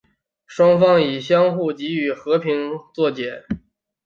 [0.47, 3.43] 双方以相互给予和平作结。